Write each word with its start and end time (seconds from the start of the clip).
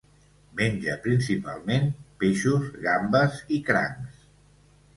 Menja 0.61 0.95
principalment 1.03 1.85
peixos, 2.25 2.73
gambes 2.89 3.39
i 3.59 3.63
crancs. 3.71 4.29